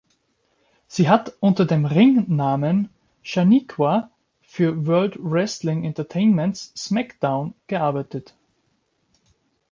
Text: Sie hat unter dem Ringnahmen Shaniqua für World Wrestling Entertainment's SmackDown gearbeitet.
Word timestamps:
Sie 0.87 1.09
hat 1.09 1.33
unter 1.41 1.63
dem 1.67 1.85
Ringnahmen 1.85 2.89
Shaniqua 3.21 4.09
für 4.41 4.87
World 4.87 5.15
Wrestling 5.19 5.83
Entertainment's 5.83 6.73
SmackDown 6.75 7.53
gearbeitet. 7.67 8.33